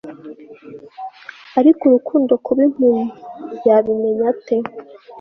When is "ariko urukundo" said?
1.59-2.33